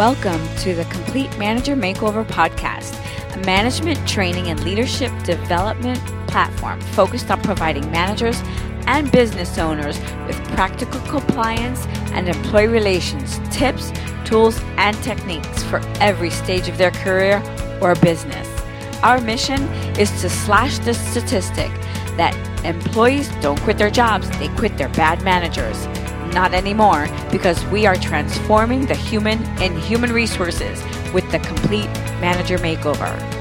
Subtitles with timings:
[0.00, 2.94] Welcome to the Complete Manager Makeover Podcast,
[3.34, 8.40] a management training and leadership development platform focused on providing managers
[8.86, 11.84] and business owners with practical compliance
[12.14, 13.92] and employee relations tips,
[14.24, 17.42] tools, and techniques for every stage of their career
[17.82, 18.48] or business.
[19.02, 19.60] Our mission
[19.98, 21.70] is to slash the statistic
[22.16, 25.86] that employees don't quit their jobs, they quit their bad managers.
[26.32, 30.82] Not anymore, because we are transforming the human in human resources
[31.12, 33.39] with the complete manager makeover.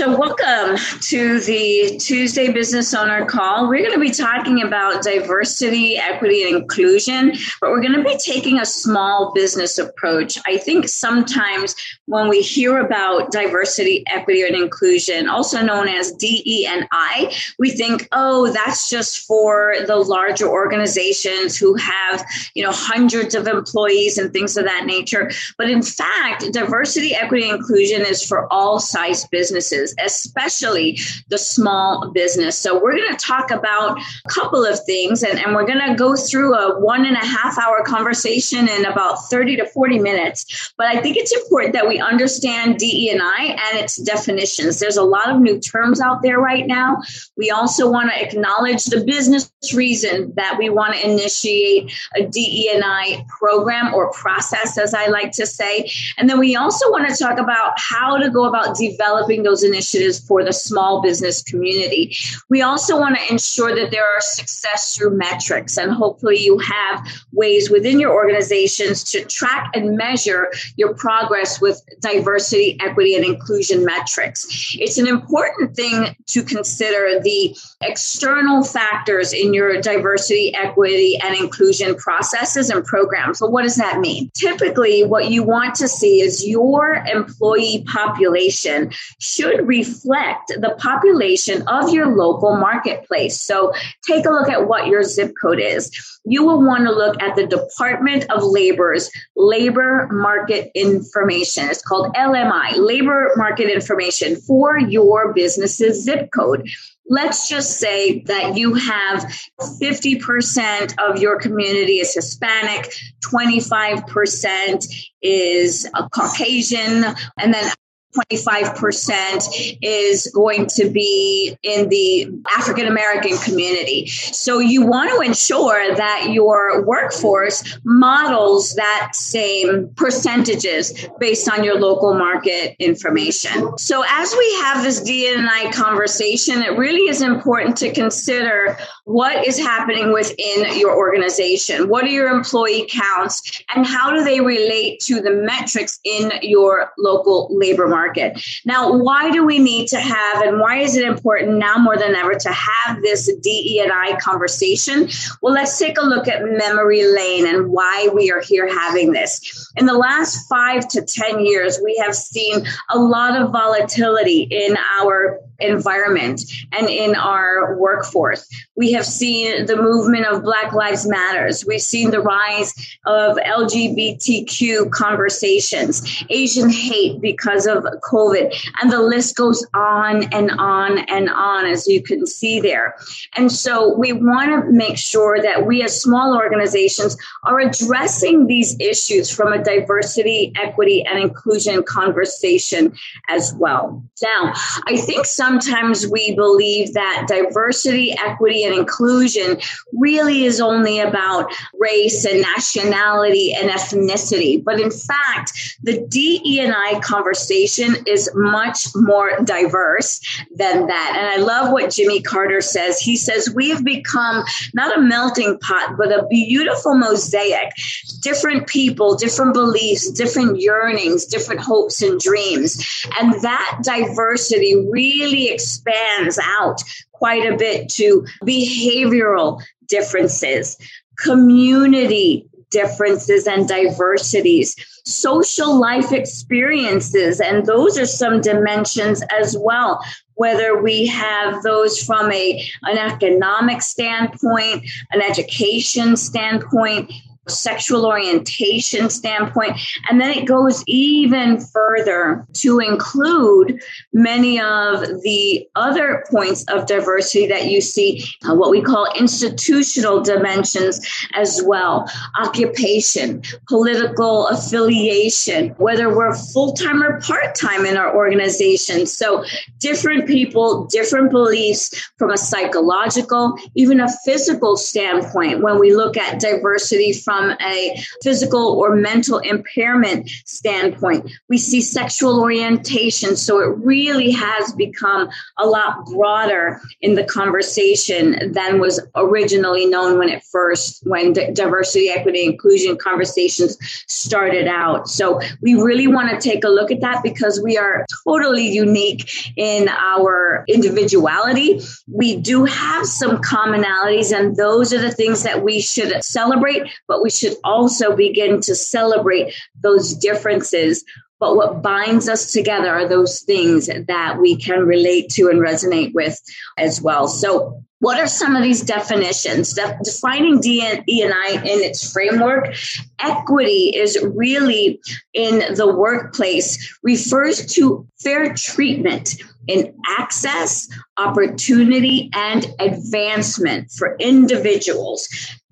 [0.00, 0.78] So, welcome
[1.08, 3.68] to the Tuesday Business Owner Call.
[3.68, 8.16] We're going to be talking about diversity, equity, and inclusion, but we're going to be
[8.16, 10.38] taking a small business approach.
[10.46, 16.66] I think sometimes when we hear about diversity, equity, and inclusion, also known as DE
[16.66, 22.24] and I, we think, oh, that's just for the larger organizations who have,
[22.54, 25.30] you know, hundreds of employees and things of that nature.
[25.58, 31.38] But in fact, diversity, equity, and inclusion is for all size businesses businesses, especially the
[31.38, 32.58] small business.
[32.58, 35.94] So, we're going to talk about a couple of things and, and we're going to
[35.94, 40.72] go through a one and a half hour conversation in about 30 to 40 minutes.
[40.76, 44.78] But I think it's important that we understand DE&I and its definitions.
[44.78, 46.98] There's a lot of new terms out there right now.
[47.36, 53.26] We also want to acknowledge the business reason that we want to initiate a DE&I
[53.28, 55.90] program or process, as I like to say.
[56.16, 60.18] And then we also want to talk about how to go about developing those initiatives
[60.18, 62.16] for the small business community.
[62.48, 67.06] We also want to ensure that there are success through metrics, and hopefully, you have
[67.32, 73.84] ways within your organizations to track and measure your progress with diversity, equity, and inclusion
[73.84, 74.74] metrics.
[74.78, 81.94] It's an important thing to consider the external factors in your diversity, equity, and inclusion
[81.96, 83.38] processes and programs.
[83.38, 84.30] So, what does that mean?
[84.34, 91.90] Typically, what you want to see is your employee population should reflect the population of
[91.90, 93.40] your local marketplace.
[93.40, 93.72] So
[94.06, 95.90] take a look at what your zip code is.
[96.24, 101.68] You will want to look at the Department of Labor's labor market information.
[101.68, 106.68] It's called LMI, labor market information for your business's zip code
[107.10, 116.08] let's just say that you have 50% of your community is Hispanic, 25% is uh,
[116.08, 117.04] Caucasian,
[117.36, 117.72] and then
[118.16, 124.06] 25% is going to be in the African American community.
[124.06, 131.78] So you want to ensure that your workforce models that same percentages based on your
[131.78, 133.78] local market information.
[133.78, 139.58] So as we have this DNI conversation, it really is important to consider what is
[139.58, 141.88] happening within your organization.
[141.88, 146.92] What are your employee counts and how do they relate to the metrics in your
[146.98, 148.42] local labor market?
[148.64, 152.14] Now, why do we need to have, and why is it important now more than
[152.14, 155.08] ever to have this DE and I conversation?
[155.42, 159.72] Well, let's take a look at memory lane and why we are here having this.
[159.76, 164.76] In the last five to 10 years, we have seen a lot of volatility in
[165.00, 168.48] our environment and in our workforce.
[168.76, 171.64] We have seen the movement of Black Lives Matters.
[171.66, 172.72] We've seen the rise
[173.06, 180.98] of LGBTQ conversations, Asian hate because of COVID, and the list goes on and on
[181.10, 182.96] and on, as you can see there.
[183.36, 188.76] And so we want to make sure that we as small organizations are addressing these
[188.80, 192.94] issues from a diversity, equity, and inclusion conversation
[193.28, 194.02] as well.
[194.22, 194.52] Now,
[194.86, 199.58] I think sometimes we believe that diversity, equity, and inclusion
[199.92, 204.62] really is only about race and nationality and ethnicity.
[204.62, 210.20] But in fact, the DE and I conversation is much more diverse
[210.54, 211.16] than that.
[211.18, 213.00] And I love what Jimmy Carter says.
[213.00, 217.72] He says, We have become not a melting pot, but a beautiful mosaic.
[218.20, 223.04] Different people, different beliefs, different yearnings, different hopes and dreams.
[223.18, 226.82] And that diversity really expands out
[227.12, 230.76] quite a bit to behavioral differences,
[231.18, 240.00] community differences and diversities, social life experiences, and those are some dimensions as well.
[240.34, 247.12] Whether we have those from a, an economic standpoint, an education standpoint,
[247.50, 249.78] sexual orientation standpoint.
[250.08, 253.82] And then it goes even further to include
[254.12, 260.22] many of the other points of diversity that you see, uh, what we call institutional
[260.22, 261.00] dimensions
[261.34, 262.08] as well
[262.38, 269.06] occupation, political affiliation, whether we're full time or part time in our organization.
[269.06, 269.44] So,
[269.78, 276.40] different people, different beliefs from a psychological, even a physical standpoint when we look at
[276.40, 281.30] diversity from a physical or mental impairment standpoint.
[281.48, 283.36] We see sexual orientation.
[283.36, 285.28] So, it really has become
[285.58, 292.08] a lot broader in the conversation than was originally known when it first, when diversity,
[292.10, 293.76] equity, inclusion conversations
[294.06, 295.08] started out.
[295.08, 299.30] So we really want to take a look at that because we are totally unique
[299.56, 301.80] in our individuality.
[302.08, 307.22] We do have some commonalities, and those are the things that we should celebrate, but
[307.22, 311.04] we should also begin to celebrate those differences
[311.40, 316.12] but what binds us together are those things that we can relate to and resonate
[316.12, 316.38] with
[316.76, 317.26] as well.
[317.28, 319.72] So what are some of these definitions?
[319.72, 322.74] De- defining DNI in its framework,
[323.18, 325.00] equity is really
[325.32, 335.28] in the workplace refers to fair treatment in access, opportunity, and advancement for individuals.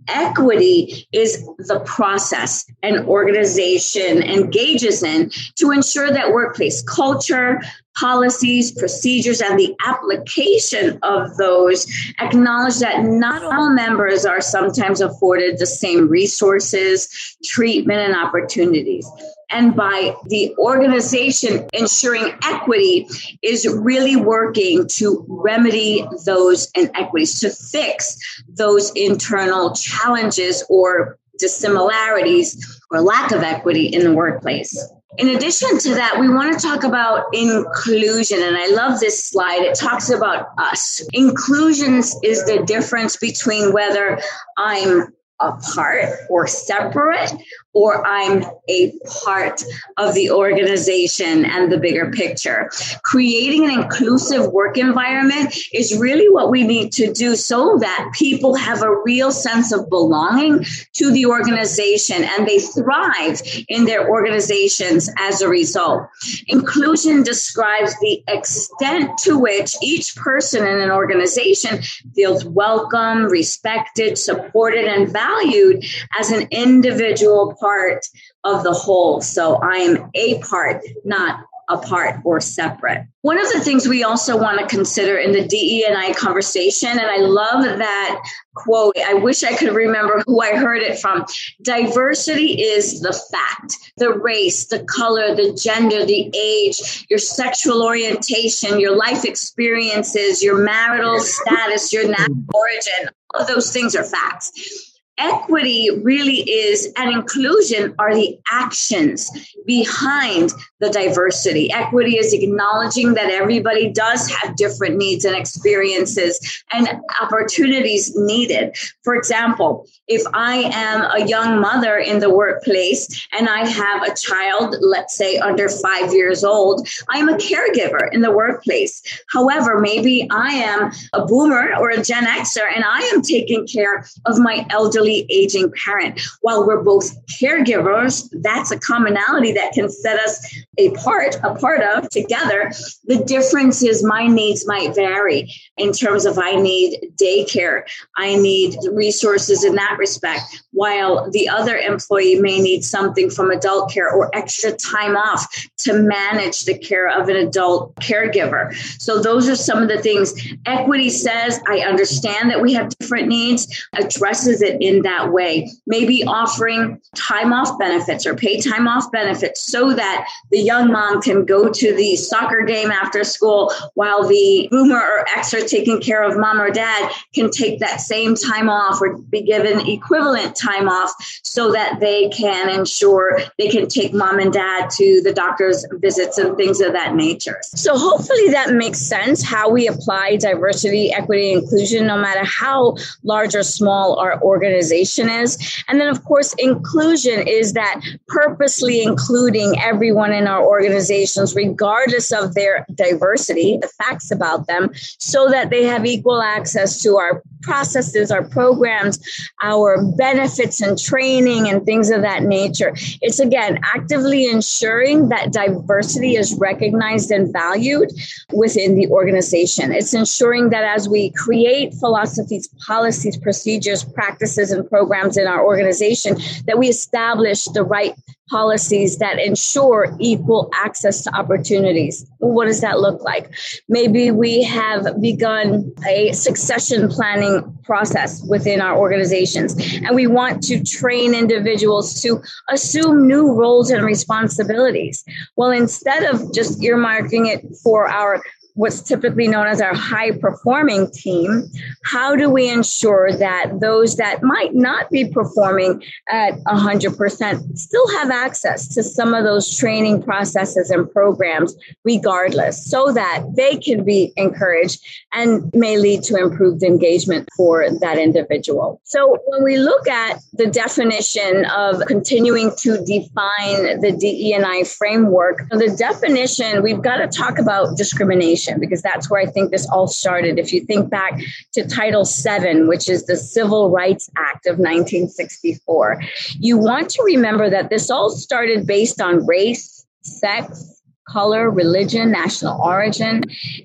[0.08, 7.60] Equity is the process an organization engages in to ensure that workplace culture,
[7.96, 11.87] policies, procedures, and the application of those
[12.20, 19.06] acknowledge that not all members are sometimes afforded the same resources, treatment, and opportunities.
[19.50, 23.09] And by the organization ensuring equity
[23.43, 28.19] is really working to remedy those inequities, to fix
[28.49, 34.77] those internal challenges or dissimilarities or lack of equity in the workplace.
[35.17, 38.41] In addition to that, we want to talk about inclusion.
[38.43, 39.62] And I love this slide.
[39.62, 41.00] It talks about us.
[41.12, 44.21] Inclusions is the difference between whether
[44.56, 45.09] I'm
[45.41, 47.33] apart or separate
[47.78, 48.92] or I'm a
[49.22, 49.62] part
[49.98, 52.70] of the organization and the bigger picture.
[53.04, 58.56] Creating an inclusive work environment is really what we need to do so that people
[58.56, 60.64] have a real sense of belonging
[60.94, 66.02] to the organization and they thrive in their organizations as a result.
[66.48, 71.80] Inclusion describes the extent to which each person in an organization
[72.16, 75.84] feels welcome, respected, supported, and valued
[76.19, 78.06] as an individual part part
[78.44, 79.20] of the whole.
[79.20, 83.06] So I am a part, not apart or separate.
[83.20, 86.88] One of the things we also want to consider in the DE and I conversation,
[86.88, 88.23] and I love that
[88.55, 88.97] quote.
[88.97, 91.26] I wish I could remember who I heard it from.
[91.61, 98.81] Diversity is the fact, the race, the color, the gender, the age, your sexual orientation,
[98.81, 103.11] your life experiences, your marital status, your national origin.
[103.35, 104.88] All of those things are facts
[105.19, 109.31] equity really is and inclusion are the actions
[109.67, 111.73] behind the diversity.
[111.73, 116.88] Equity is acknowledging that everybody does have different needs and experiences and
[117.20, 118.76] opportunities needed.
[119.03, 124.14] For example, if I am a young mother in the workplace and I have a
[124.14, 129.03] child, let's say under five years old, I'm a caregiver in the workplace.
[129.32, 134.05] However, maybe I am a boomer or a Gen Xer and I am taking care
[134.26, 136.20] of my elderly aging parent.
[136.42, 141.83] While we're both caregivers, that's a commonality that can set us a part, a part
[141.83, 142.71] of together.
[143.04, 147.83] The difference is my needs might vary in terms of I need daycare,
[148.16, 150.42] I need resources in that respect,
[150.73, 155.47] while the other employee may need something from adult care or extra time off
[155.78, 158.75] to manage the care of an adult caregiver.
[159.00, 160.35] So those are some of the things
[160.66, 165.71] equity says I understand that we have different needs, addresses it in that way.
[165.87, 171.21] Maybe offering time off benefits or pay time off benefits so that the young mom
[171.21, 176.00] can go to the soccer game after school while the boomer or ex are taking
[176.00, 180.57] care of mom or dad can take that same time off or be given equivalent
[180.57, 181.12] time off
[181.43, 186.38] so that they can ensure they can take mom and dad to the doctor's visits
[186.38, 187.59] and things of that nature.
[187.62, 193.55] So hopefully that makes sense how we apply diversity, equity, inclusion, no matter how large
[193.55, 195.82] or small our organization organization is.
[195.88, 202.54] And then, of course, inclusion is that purposely including everyone in our organizations, regardless of
[202.54, 208.31] their diversity, the facts about them, so that they have equal access to our processes,
[208.31, 209.19] our programs,
[209.62, 212.93] our benefits and training and things of that nature.
[213.21, 218.11] It's again actively ensuring that diversity is recognized and valued
[218.53, 219.93] within the organization.
[219.93, 226.37] It's ensuring that as we create philosophies, policies, procedures, practices, and programs in our organization,
[226.67, 228.15] that we establish the right
[228.49, 232.26] policies that ensure equal access to opportunities.
[232.38, 233.50] What does that look like?
[233.88, 240.83] Maybe we have begun a succession planning process within our organizations, and we want to
[240.83, 245.25] train individuals to assume new roles and responsibilities.
[245.57, 248.43] Well, instead of just earmarking it for our
[248.78, 251.64] what's typically known as our high performing team,
[252.04, 258.30] how do we ensure that those that might not be performing at 100% still have
[258.30, 264.32] access to some of those training processes and programs regardless so that they can be
[264.37, 269.00] encouraged and may lead to improved engagement for that individual.
[269.02, 275.97] So when we look at the definition of continuing to define the DE&I framework, the
[275.99, 280.58] definition, we've got to talk about discrimination because that's where I think this all started.
[280.58, 281.40] If you think back
[281.72, 286.20] to Title VII, which is the Civil Rights Act of 1964,
[286.58, 290.98] you want to remember that this all started based on race, sex,
[291.28, 293.42] color, religion, national origin,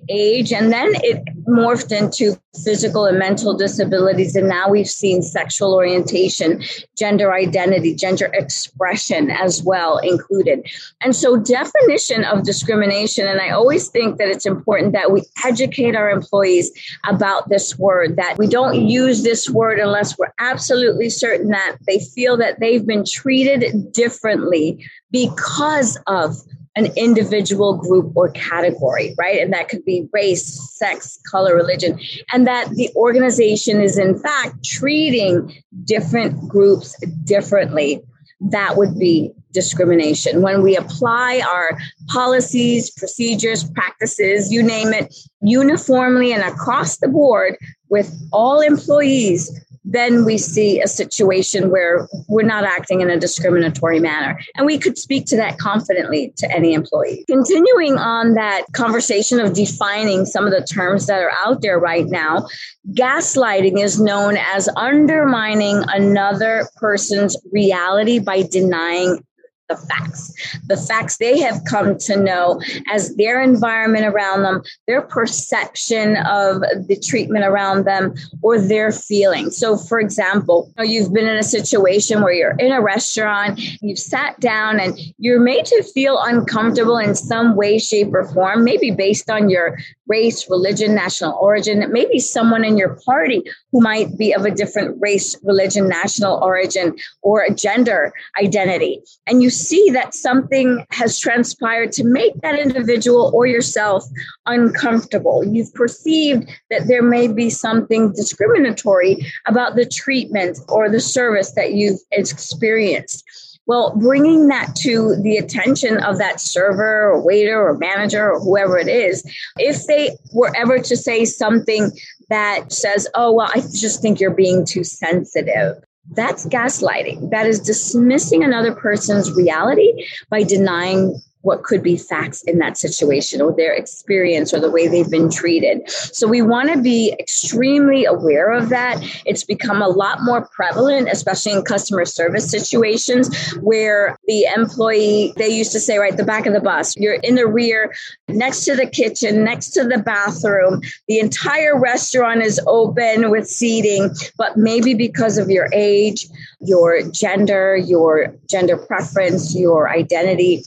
[0.10, 4.36] age, and then it morphed into physical and mental disabilities.
[4.36, 6.64] And now we've seen sexual orientation,
[6.98, 10.66] gender identity, gender expression as well included.
[11.02, 15.96] And so, definition of discrimination, and I always think that it's important that we educate
[15.96, 16.72] our employees
[17.08, 22.00] about this word, that we don't use this word unless we're absolutely certain that they
[22.00, 26.36] feel that they've been treated differently because of
[26.76, 29.40] an individual group or category, right?
[29.40, 32.00] And that could be race, sex, color, religion,
[32.32, 35.54] and that the organization is in fact treating
[35.84, 38.02] different groups differently.
[38.42, 40.42] That would be discrimination.
[40.42, 41.78] When we apply our
[42.08, 47.56] policies, procedures, practices, you name it, uniformly and across the board
[47.90, 49.52] with all employees
[49.86, 54.40] then we see a situation where we're not acting in a discriminatory manner.
[54.56, 57.26] And we could speak to that confidently to any employee.
[57.28, 62.08] Continuing on that conversation of defining some of the terms that are out there right
[62.08, 62.48] now,
[62.92, 69.24] gaslighting is known as undermining another person's reality by denying
[69.70, 75.02] the facts, the facts they have come to know as their environment around them, their
[75.02, 79.58] perception of the treatment around them, or their feelings.
[79.58, 84.40] So, for example, you've been in a situation where you're in a restaurant, you've sat
[84.40, 89.30] down, and you're made to feel uncomfortable in some way, shape, or form, maybe based
[89.30, 89.78] on your
[90.08, 93.42] race, religion, national origin, maybe someone in your party
[93.72, 99.02] who might be of a different race, religion, national origin, or a gender identity.
[99.26, 104.04] And you see that something has transpired to make that individual or yourself
[104.46, 105.46] uncomfortable.
[105.46, 111.74] You've perceived that there may be something discriminatory about the treatment or the service that
[111.74, 113.24] you've experienced.
[113.66, 118.78] Well, bringing that to the attention of that server or waiter or manager or whoever
[118.78, 119.24] it is,
[119.58, 121.92] if they were ever to say something
[122.30, 125.82] that says, oh, well, I just think you're being too sensitive.
[126.12, 127.32] That's gaslighting.
[127.32, 133.42] That is dismissing another person's reality by denying what could be facts in that situation
[133.42, 135.88] or their experience or the way they've been treated.
[135.90, 138.98] So we want to be extremely aware of that.
[139.26, 145.50] It's become a lot more prevalent, especially in customer service situations where the employee, they
[145.50, 147.94] used to say, right, the back of the bus, you're in the rear,
[148.30, 150.82] next to the kitchen, next to the bathroom.
[151.10, 156.26] The entire restaurant is open with seating, but maybe because of your age,
[156.62, 160.64] your gender, your gender preference, your identity,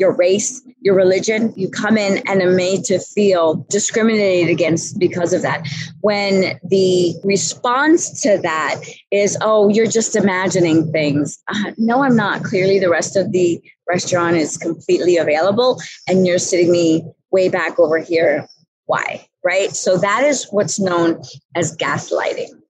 [0.00, 5.34] your race, your religion, you come in and are made to feel discriminated against because
[5.34, 5.68] of that.
[6.00, 8.80] When the response to that
[9.10, 11.38] is, oh, you're just imagining things.
[11.48, 12.42] Uh, no, I'm not.
[12.42, 17.78] Clearly, the rest of the restaurant is completely available, and you're sitting me way back
[17.78, 18.46] over here.
[18.86, 19.26] Why?
[19.44, 19.70] Right?
[19.70, 21.22] So, that is what's known
[21.54, 22.60] as gaslighting.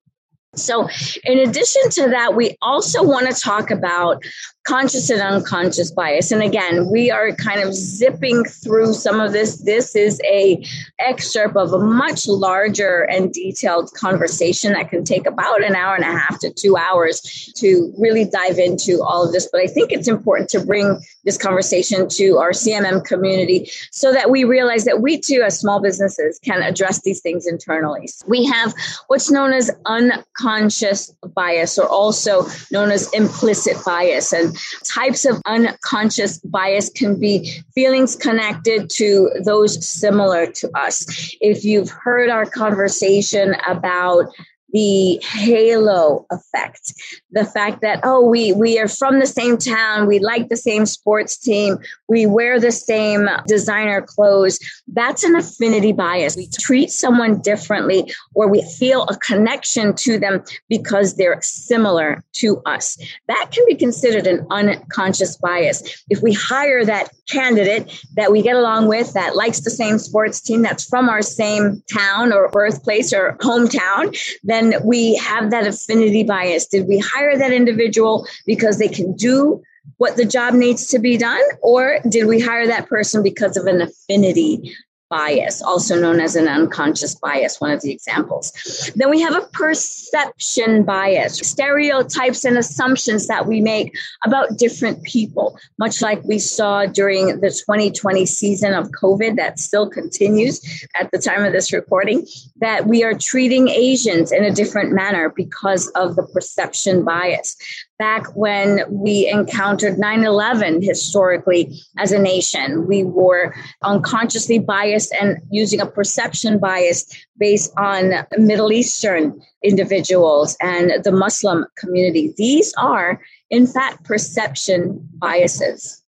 [0.56, 0.88] So,
[1.24, 4.24] in addition to that, we also want to talk about
[4.70, 6.30] conscious and unconscious bias.
[6.30, 9.56] And again, we are kind of zipping through some of this.
[9.62, 10.64] This is a
[11.00, 16.04] excerpt of a much larger and detailed conversation that can take about an hour and
[16.04, 17.20] a half to two hours
[17.56, 19.48] to really dive into all of this.
[19.50, 24.30] But I think it's important to bring this conversation to our CMM community so that
[24.30, 28.08] we realize that we too, as small businesses, can address these things internally.
[28.28, 28.72] We have
[29.08, 34.32] what's known as unconscious bias, or also known as implicit bias.
[34.32, 41.06] And types of unconscious bias can be feelings connected to those similar to us.
[41.40, 44.26] If you've heard our conversation about
[44.72, 46.94] the halo effect.
[47.30, 50.86] The fact that oh we we are from the same town we like the same
[50.86, 54.58] sports team we wear the same designer clothes.
[54.88, 56.36] That's an affinity bias.
[56.36, 62.60] We treat someone differently or we feel a connection to them because they're similar to
[62.66, 62.98] us.
[63.28, 66.04] That can be considered an unconscious bias.
[66.10, 70.40] If we hire that candidate that we get along with that likes the same sports
[70.40, 75.66] team that's from our same town or birthplace or hometown then then we have that
[75.66, 76.66] affinity bias.
[76.66, 79.62] Did we hire that individual because they can do
[79.96, 81.42] what the job needs to be done?
[81.62, 84.74] Or did we hire that person because of an affinity
[85.10, 88.52] bias, also known as an unconscious bias, one of the examples.
[88.94, 95.58] Then we have a perception bias, stereotypes and assumptions that we make about different people,
[95.78, 100.60] much like we saw during the 2020 season of COVID that still continues
[100.94, 102.26] at the time of this recording,
[102.60, 107.56] that we are treating Asians in a different manner because of the perception bias
[108.00, 112.86] back when we encountered 9 11 historically as a nation.
[112.88, 113.54] We were
[113.84, 117.04] unconsciously biased and using a perception bias
[117.38, 122.32] based on Middle Eastern individuals and the Muslim community.
[122.38, 126.02] These are, in fact, perception biases.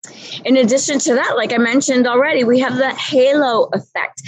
[0.44, 4.22] In addition to that, like I mentioned already, we have the halo effect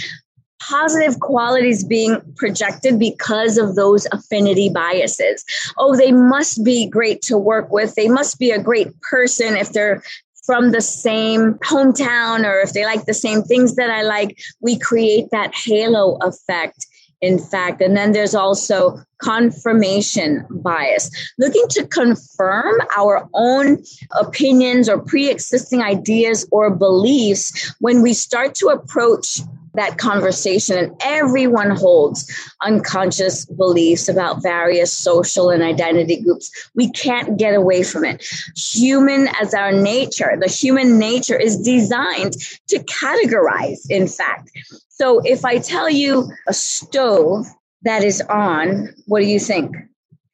[0.71, 5.43] positive qualities being projected because of those affinity biases.
[5.77, 7.95] Oh, they must be great to work with.
[7.95, 10.01] They must be a great person if they're
[10.45, 14.39] from the same hometown or if they like the same things that I like.
[14.61, 16.87] We create that halo effect
[17.21, 17.81] in fact.
[17.81, 23.83] And then there's also confirmation bias, looking to confirm our own
[24.19, 29.41] opinions or pre existing ideas or beliefs when we start to approach
[29.73, 32.29] that conversation and everyone holds
[32.61, 36.51] unconscious beliefs about various social and identity groups.
[36.75, 38.25] We can't get away from it.
[38.55, 42.33] Human as our nature the human nature is designed
[42.67, 44.51] to categorize in fact.
[44.89, 47.47] So if i tell you a stove
[47.83, 49.75] that is on what do you think?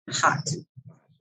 [0.10, 0.50] Hot.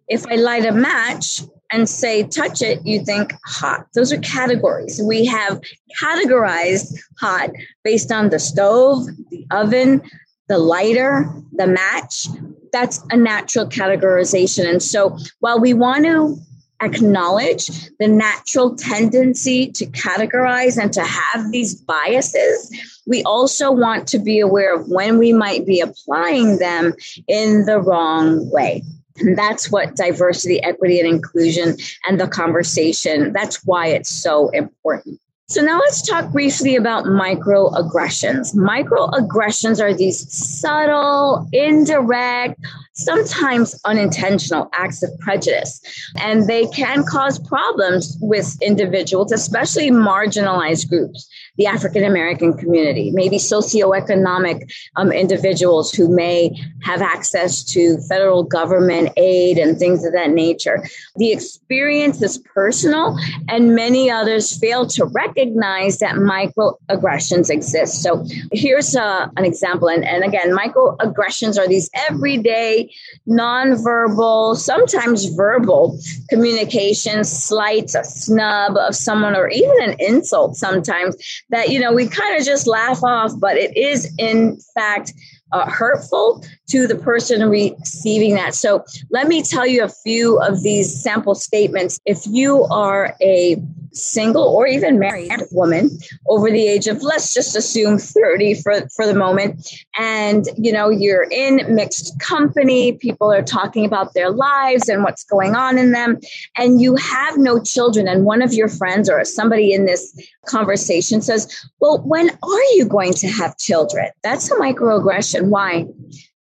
[0.08, 3.86] If i light a match and say touch it, you think hot.
[3.94, 5.00] Those are categories.
[5.02, 5.60] We have
[6.00, 7.50] categorized hot
[7.84, 10.02] based on the stove, the oven,
[10.48, 12.28] the lighter, the match.
[12.72, 14.68] That's a natural categorization.
[14.68, 16.36] And so while we want to
[16.82, 22.70] acknowledge the natural tendency to categorize and to have these biases,
[23.06, 26.92] we also want to be aware of when we might be applying them
[27.28, 28.82] in the wrong way.
[29.18, 31.76] And that's what diversity, equity, and inclusion
[32.06, 35.20] and the conversation, that's why it's so important.
[35.48, 38.56] So now let's talk briefly about microaggressions.
[38.56, 42.58] Microaggressions are these subtle, indirect,
[42.94, 45.80] sometimes unintentional acts of prejudice.
[46.16, 51.28] And they can cause problems with individuals, especially marginalized groups,
[51.58, 56.50] the African American community, maybe socioeconomic um, individuals who may
[56.82, 60.84] have access to federal government aid and things of that nature.
[61.16, 63.16] The experience is personal,
[63.48, 68.02] and many others fail to recognize that microaggressions exist.
[68.02, 69.88] So here's uh, an example.
[69.88, 72.90] And, and again, microaggressions are these everyday
[73.28, 81.16] nonverbal, sometimes verbal communication, slights, a snub of someone, or even an insult sometimes
[81.50, 85.12] that, you know, we kind of just laugh off, but it is in fact
[85.52, 88.54] uh, hurtful to the person receiving that.
[88.54, 92.00] So let me tell you a few of these sample statements.
[92.04, 93.62] If you are a
[93.96, 95.90] single or even married woman
[96.28, 100.90] over the age of let's just assume 30 for for the moment and you know
[100.90, 105.92] you're in mixed company people are talking about their lives and what's going on in
[105.92, 106.18] them
[106.56, 110.14] and you have no children and one of your friends or somebody in this
[110.46, 115.86] conversation says well when are you going to have children that's a microaggression why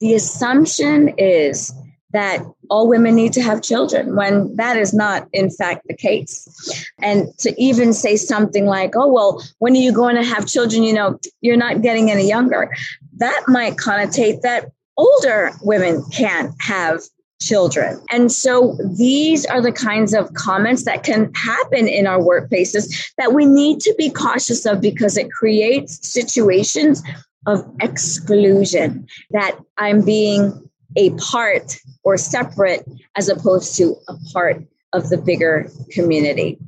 [0.02, 1.74] the assumption is
[2.12, 6.90] that all women need to have children when that is not in fact the case.
[7.02, 10.84] And to even say something like oh well when are you going to have children?
[10.84, 12.70] You know you're not getting any younger.
[13.18, 17.02] That might connotate that older women can't have
[17.40, 18.00] children.
[18.12, 23.34] And so these are the kinds of comments that can happen in our workplaces that
[23.34, 27.02] we need to be cautious of because it creates situations
[27.48, 35.10] of exclusion that I'm being a part or separate as opposed to a part of
[35.10, 36.60] the bigger community.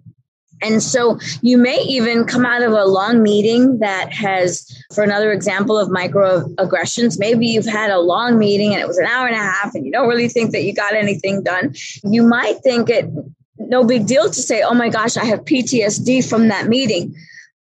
[0.62, 5.34] And so you may even come out of a long meeting that has, for another
[5.34, 9.36] example of microaggressions, maybe you've had a long meeting and it was an hour and
[9.36, 11.76] a half and you don't really think that you got anything done.
[12.04, 13.10] You might think it
[13.60, 17.16] no big deal to say, oh my gosh, I have PTSD from that meeting.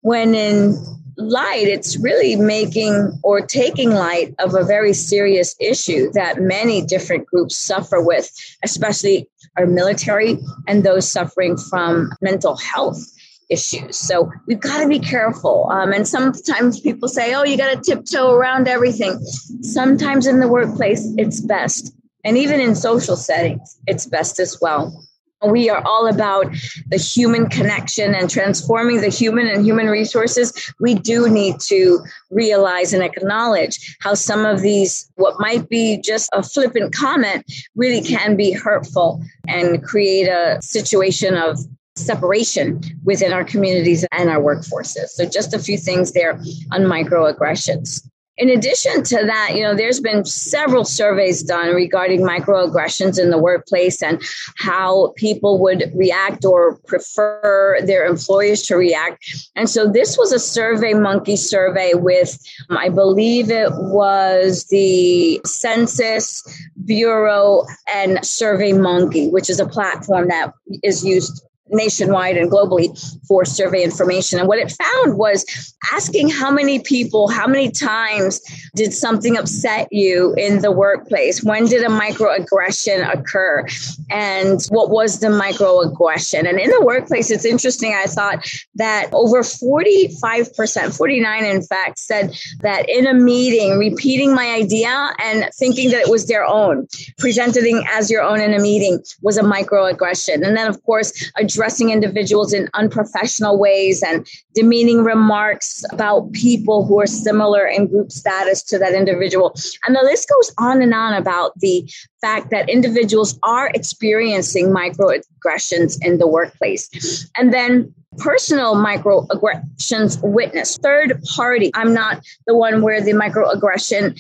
[0.01, 0.77] When in
[1.17, 7.25] light, it's really making or taking light of a very serious issue that many different
[7.25, 8.31] groups suffer with,
[8.63, 9.27] especially
[9.57, 13.03] our military and those suffering from mental health
[13.49, 13.97] issues.
[13.97, 15.67] So we've got to be careful.
[15.71, 19.19] Um, and sometimes people say, oh, you got to tiptoe around everything.
[19.61, 21.93] Sometimes in the workplace, it's best.
[22.23, 25.06] And even in social settings, it's best as well.
[25.45, 26.47] We are all about
[26.87, 30.51] the human connection and transforming the human and human resources.
[30.79, 36.29] We do need to realize and acknowledge how some of these, what might be just
[36.33, 37.45] a flippant comment,
[37.75, 41.59] really can be hurtful and create a situation of
[41.95, 45.09] separation within our communities and our workforces.
[45.09, 46.39] So, just a few things there
[46.71, 48.07] on microaggressions.
[48.37, 53.37] In addition to that, you know, there's been several surveys done regarding microaggressions in the
[53.37, 54.21] workplace and
[54.57, 59.25] how people would react or prefer their employers to react.
[59.55, 62.37] And so this was a survey monkey survey with,
[62.69, 66.43] um, I believe it was the Census
[66.85, 72.87] Bureau and Survey Monkey, which is a platform that is used nationwide and globally
[73.27, 74.39] for survey information.
[74.39, 78.41] And what it found was asking how many people, how many times
[78.75, 81.43] did something upset you in the workplace?
[81.43, 83.65] When did a microaggression occur?
[84.09, 86.47] And what was the microaggression?
[86.47, 87.93] And in the workplace, it's interesting.
[87.93, 94.51] I thought that over 45%, 49 in fact, said that in a meeting, repeating my
[94.51, 98.99] idea and thinking that it was their own, presenting as your own in a meeting
[99.21, 100.45] was a microaggression.
[100.45, 106.85] And then, of course, a addressing individuals in unprofessional ways and demeaning remarks about people
[106.85, 109.55] who are similar in group status to that individual.
[109.85, 111.91] And the list goes on and on about the
[112.21, 117.27] fact that individuals are experiencing microaggressions in the workplace.
[117.35, 124.19] And then personal microaggressions witness third party i'm not the one where the microaggression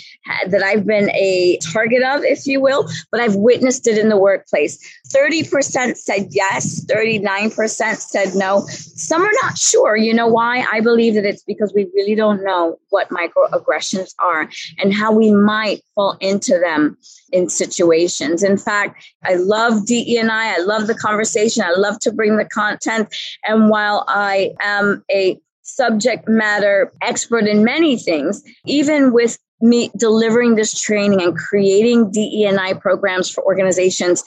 [0.49, 4.17] that i've been a target of if you will but i've witnessed it in the
[4.17, 4.77] workplace
[5.09, 11.15] 30% said yes 39% said no some are not sure you know why i believe
[11.15, 16.17] that it's because we really don't know what microaggressions are and how we might fall
[16.19, 16.97] into them
[17.31, 18.43] in situations.
[18.43, 20.55] In fact, I love DE and I.
[20.55, 21.63] I love the conversation.
[21.63, 23.13] I love to bring the content.
[23.45, 30.55] And while I am a subject matter expert in many things, even with me delivering
[30.55, 34.23] this training and creating DE and I programs for organizations,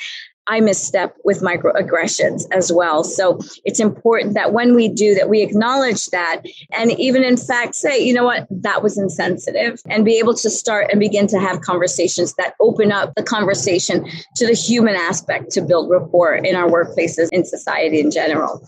[0.51, 3.05] I misstep with microaggressions as well.
[3.05, 7.77] So it's important that when we do that, we acknowledge that and even in fact
[7.77, 11.39] say, you know what, that was insensitive and be able to start and begin to
[11.39, 16.57] have conversations that open up the conversation to the human aspect to build rapport in
[16.57, 18.61] our workplaces in society in general.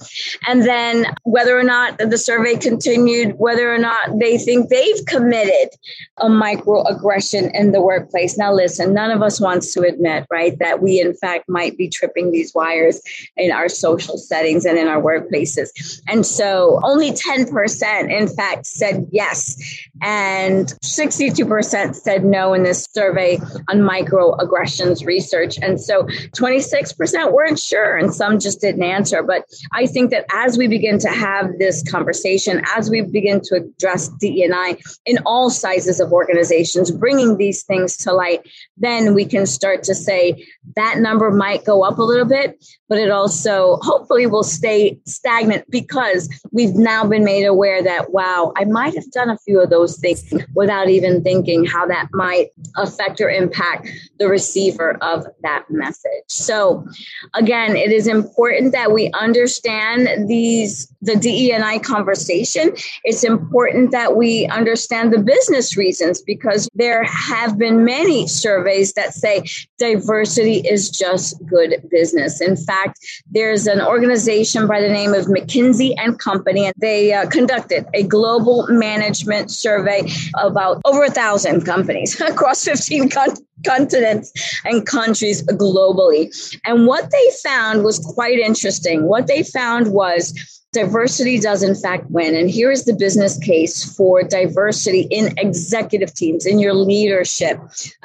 [0.46, 5.70] And then whether or not the survey continued, whether or not they think they've committed
[6.18, 8.38] a microaggression in the workplace.
[8.38, 11.78] Now listen, none of us wants to admit, right, that we in fact might might
[11.78, 13.00] be tripping these wires
[13.36, 16.00] in our social settings and in our workplaces.
[16.06, 19.56] And so only 10%, in fact, said yes.
[20.02, 25.58] And 62% said no in this survey on microaggressions research.
[25.62, 26.04] And so
[26.36, 29.22] 26% weren't sure, and some just didn't answer.
[29.22, 33.56] But I think that as we begin to have this conversation, as we begin to
[33.56, 39.46] address DEI in all sizes of organizations, bringing these things to light, then we can
[39.46, 40.44] start to say
[40.76, 45.70] that number might go up a little bit, but it also hopefully will stay stagnant
[45.70, 49.70] because we've now been made aware that, wow, I might have done a few of
[49.70, 55.64] those things without even thinking how that might affect or impact the receiver of that
[55.70, 56.24] message.
[56.28, 56.86] So,
[57.34, 62.72] again, it is important that we understand these the DE&I conversation,
[63.04, 69.12] it's important that we understand the business reasons because there have been many surveys that
[69.12, 69.42] say
[69.78, 72.40] diversity is just good business.
[72.40, 72.98] In fact,
[73.30, 78.04] there's an organization by the name of McKinsey and Company, and they uh, conducted a
[78.04, 84.32] global management survey about over a thousand companies across 15 countries continents
[84.64, 86.34] and countries globally.
[86.66, 89.04] And what they found was quite interesting.
[89.04, 92.34] What they found was diversity does in fact win.
[92.34, 97.60] And here is the business case for diversity in executive teams, in your leadership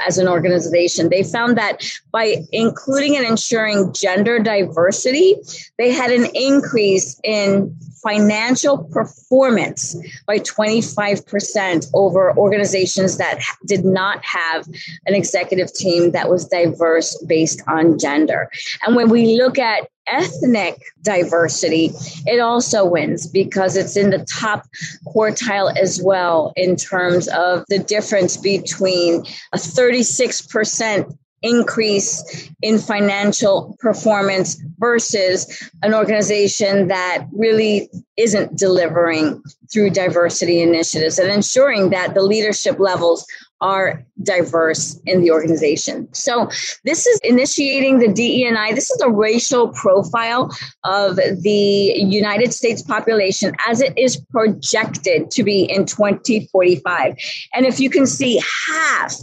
[0.05, 1.09] as an organization.
[1.09, 5.35] They found that by including and ensuring gender diversity,
[5.77, 14.67] they had an increase in financial performance by 25% over organizations that did not have
[15.05, 18.49] an executive team that was diverse based on gender.
[18.85, 21.91] And when we look at ethnic diversity,
[22.25, 24.65] it also wins because it's in the top
[25.05, 34.61] quartile as well in terms of the difference between a 36% increase in financial performance
[34.79, 42.79] versus an organization that really isn't delivering through diversity initiatives and ensuring that the leadership
[42.79, 43.25] levels
[43.59, 46.07] are diverse in the organization.
[46.13, 46.49] So
[46.83, 48.73] this is initiating the DEI.
[48.73, 50.51] This is a racial profile
[50.83, 57.15] of the United States population as it is projected to be in 2045.
[57.53, 59.15] And if you can see half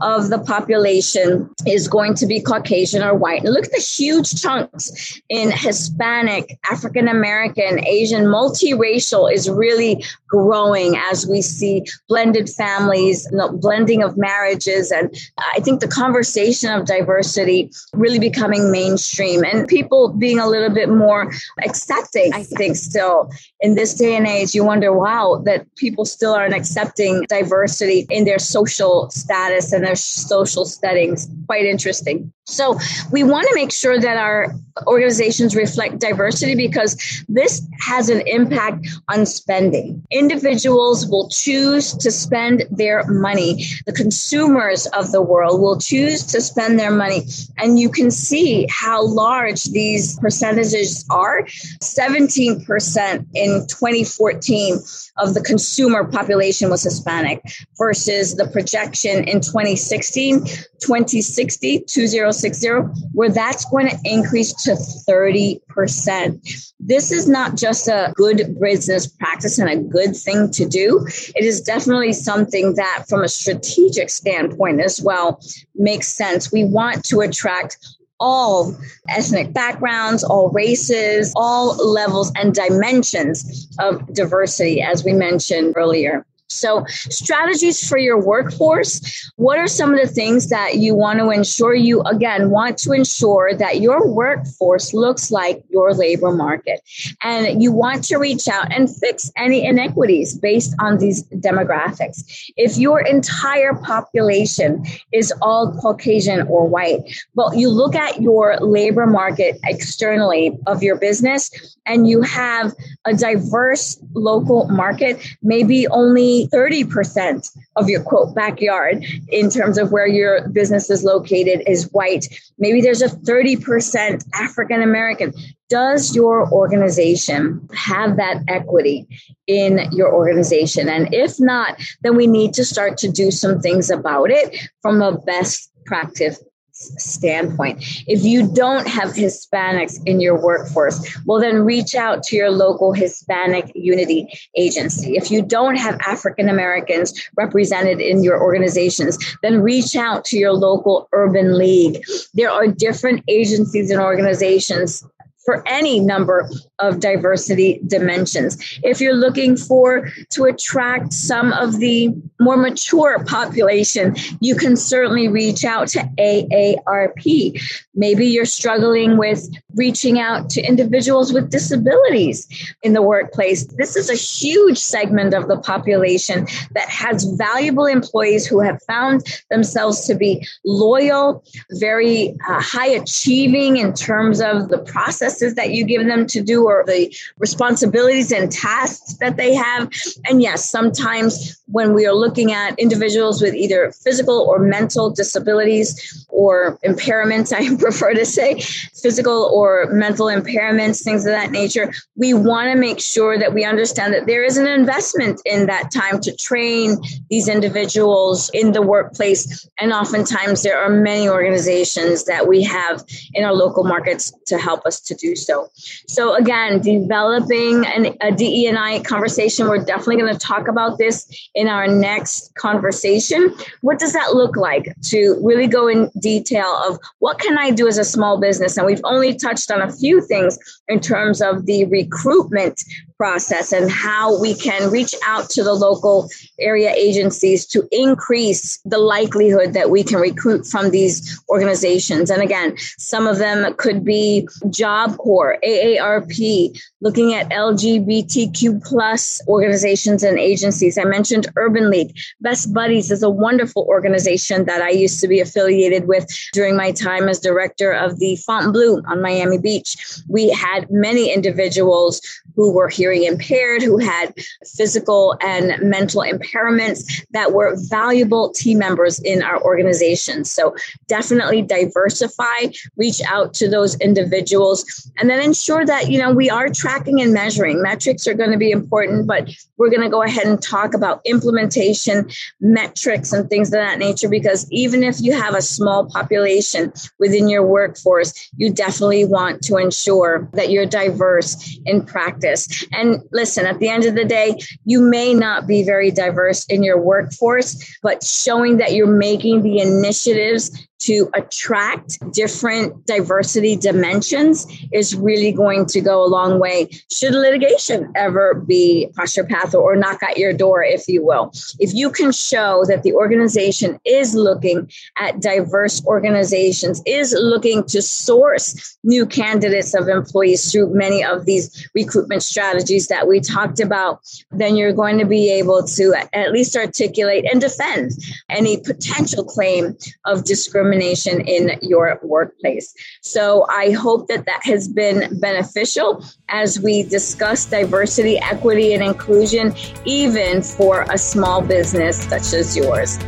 [0.00, 3.42] of the population is going to be Caucasian or white.
[3.44, 10.96] And look at the huge chunks in Hispanic, African American, Asian, multiracial is really growing
[11.10, 14.90] as we see blended families, the blending of marriages.
[14.90, 15.14] And
[15.54, 20.88] I think the conversation of diversity really becoming mainstream and people being a little bit
[20.88, 21.32] more
[21.64, 26.32] accepting, I think, still in this day and age, you wonder, wow, that people still
[26.32, 31.28] aren't accepting diversity in their social status and their social settings.
[31.46, 32.32] Quite interesting.
[32.44, 32.78] So
[33.10, 34.52] we want to make sure that our
[34.86, 36.96] organizations reflect diversity because
[37.28, 40.02] this has an impact on spending.
[40.10, 43.64] Individuals will choose to spend their money.
[43.86, 47.22] The consumers of the world will choose to spend their money.
[47.58, 51.44] And you can see how large these percentages are.
[51.82, 54.78] 17% in 2014
[55.18, 57.42] of the consumer population was Hispanic
[57.76, 59.40] versus the projection in
[59.88, 60.46] 2016,
[60.80, 62.68] 2060, 2060,
[63.12, 66.72] where that's going to increase to 30%.
[66.78, 71.06] This is not just a good business practice and a good thing to do.
[71.34, 75.40] It is definitely something that, from a strategic standpoint as well,
[75.74, 76.52] makes sense.
[76.52, 77.78] We want to attract
[78.20, 78.76] all
[79.08, 86.26] ethnic backgrounds, all races, all levels and dimensions of diversity, as we mentioned earlier.
[86.50, 89.32] So, strategies for your workforce.
[89.36, 91.74] What are some of the things that you want to ensure?
[91.74, 96.80] You, again, want to ensure that your workforce looks like your labor market.
[97.22, 102.50] And you want to reach out and fix any inequities based on these demographics.
[102.56, 107.00] If your entire population is all Caucasian or white,
[107.34, 111.50] but you look at your labor market externally of your business
[111.86, 112.72] and you have
[113.06, 120.06] a diverse local market, maybe only 30% of your quote backyard in terms of where
[120.06, 122.26] your business is located is white.
[122.58, 125.32] Maybe there's a 30% African American.
[125.68, 129.06] Does your organization have that equity
[129.46, 130.88] in your organization?
[130.88, 135.00] And if not, then we need to start to do some things about it from
[135.00, 136.42] a best practice
[136.80, 137.82] standpoint.
[138.06, 142.92] If you don't have Hispanics in your workforce, well, then reach out to your local
[142.92, 145.16] Hispanic Unity Agency.
[145.16, 150.52] If you don't have African Americans represented in your organizations, then reach out to your
[150.52, 152.02] local Urban League.
[152.34, 155.04] There are different agencies and organizations
[155.50, 158.56] for any number of diversity dimensions.
[158.84, 165.26] If you're looking for to attract some of the more mature population, you can certainly
[165.26, 167.60] reach out to AARP.
[167.96, 172.46] Maybe you're struggling with reaching out to individuals with disabilities
[172.82, 173.66] in the workplace.
[173.76, 179.26] This is a huge segment of the population that has valuable employees who have found
[179.50, 185.72] themselves to be loyal, very uh, high achieving in terms of the process processes that
[185.72, 189.90] you give them to do or the responsibilities and tasks that they have.
[190.28, 196.26] And yes, sometimes when we are looking at individuals with either physical or mental disabilities
[196.28, 198.60] or impairments, I prefer to say
[199.02, 203.64] physical or mental impairments, things of that nature, we want to make sure that we
[203.64, 206.96] understand that there is an investment in that time to train
[207.28, 209.68] these individuals in the workplace.
[209.78, 214.84] And oftentimes there are many organizations that we have in our local markets to help
[214.86, 215.68] us to do so.
[216.06, 221.68] So again, developing an, a DE&I conversation, we're definitely going to talk about this in
[221.68, 223.54] our next conversation.
[223.82, 227.86] What does that look like to really go in detail of what can I do
[227.86, 228.76] as a small business?
[228.76, 232.82] And we've only touched on a few things in terms of the recruitment
[233.20, 238.96] process and how we can reach out to the local area agencies to increase the
[238.96, 242.30] likelihood that we can recruit from these organizations.
[242.30, 250.22] And again, some of them could be Job Corps, AARP, looking at LGBTQ plus organizations
[250.22, 250.96] and agencies.
[250.96, 252.16] I mentioned Urban League.
[252.40, 256.90] Best Buddies is a wonderful organization that I used to be affiliated with during my
[256.90, 259.94] time as director of the Fontainebleau on Miami Beach.
[260.26, 262.22] We had many individuals
[262.60, 264.34] who were hearing impaired, who had
[264.76, 270.44] physical and mental impairments that were valuable team members in our organization.
[270.44, 270.74] So
[271.08, 276.68] definitely diversify, reach out to those individuals, and then ensure that, you know, we are
[276.68, 277.80] tracking and measuring.
[277.80, 281.22] Metrics are going to be important, but we're going to go ahead and talk about
[281.24, 282.28] implementation
[282.60, 287.48] metrics and things of that nature because even if you have a small population within
[287.48, 292.49] your workforce, you definitely want to ensure that you're diverse in practice.
[292.92, 296.82] And listen, at the end of the day, you may not be very diverse in
[296.82, 305.16] your workforce, but showing that you're making the initiatives to attract different diversity dimensions is
[305.16, 306.88] really going to go a long way.
[307.10, 311.94] Should litigation ever be your path or knock at your door, if you will, if
[311.94, 318.98] you can show that the organization is looking at diverse organizations, is looking to source
[319.04, 324.76] new candidates of employees through many of these recruitment strategies that we talked about, then
[324.76, 328.10] you're going to be able to at least articulate and defend
[328.48, 332.94] any potential claim of discrimination discrimination in your workplace.
[333.20, 339.74] So I hope that that has been beneficial as we discuss diversity, equity, and inclusion,
[340.04, 343.18] even for a small business such as yours.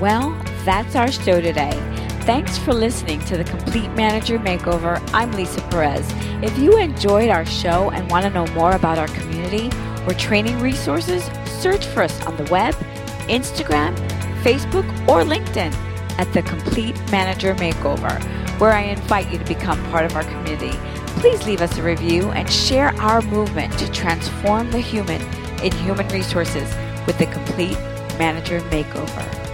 [0.00, 0.30] Well,
[0.64, 1.72] that's our show today.
[2.22, 5.00] Thanks for listening to the Complete Manager Makeover.
[5.14, 6.04] I'm Lisa Perez.
[6.42, 9.70] If you enjoyed our show and want to know more about our community
[10.06, 11.24] or training resources,
[11.60, 12.74] search for us on the web,
[13.28, 13.96] Instagram,
[14.42, 15.85] Facebook, or LinkedIn
[16.18, 18.22] at the Complete Manager Makeover,
[18.58, 20.76] where I invite you to become part of our community.
[21.20, 25.22] Please leave us a review and share our movement to transform the human
[25.62, 26.74] in human resources
[27.06, 27.78] with the Complete
[28.18, 29.45] Manager Makeover.